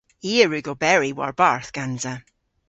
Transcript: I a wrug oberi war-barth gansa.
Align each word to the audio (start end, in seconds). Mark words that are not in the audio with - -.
I 0.29 0.31
a 0.43 0.45
wrug 0.47 0.67
oberi 0.73 1.11
war-barth 1.17 1.71
gansa. 1.75 2.13